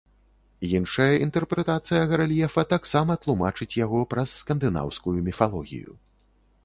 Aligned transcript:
Іншая 0.77 1.09
інтэрпрэтацыя 1.25 2.07
гарэльефа 2.11 2.63
таксама 2.73 3.17
тлумачыць 3.25 3.71
яго 3.85 3.99
праз 4.15 4.29
скандынаўскую 4.41 5.15
міфалогію. 5.29 5.91